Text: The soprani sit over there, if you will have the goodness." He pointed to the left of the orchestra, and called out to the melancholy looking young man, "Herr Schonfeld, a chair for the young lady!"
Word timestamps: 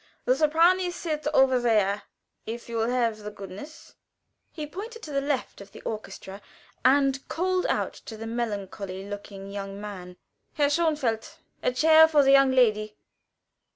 The 0.25 0.35
soprani 0.35 0.89
sit 0.91 1.27
over 1.31 1.59
there, 1.59 2.01
if 2.47 2.67
you 2.67 2.77
will 2.77 2.89
have 2.89 3.19
the 3.19 3.29
goodness." 3.29 3.93
He 4.51 4.65
pointed 4.65 5.03
to 5.03 5.11
the 5.11 5.21
left 5.21 5.61
of 5.61 5.71
the 5.73 5.81
orchestra, 5.81 6.41
and 6.83 7.27
called 7.27 7.67
out 7.67 7.93
to 8.09 8.17
the 8.17 8.25
melancholy 8.25 9.07
looking 9.07 9.51
young 9.51 9.79
man, 9.79 10.17
"Herr 10.55 10.69
Schonfeld, 10.71 11.35
a 11.61 11.71
chair 11.71 12.07
for 12.07 12.23
the 12.23 12.31
young 12.31 12.49
lady!" 12.49 12.95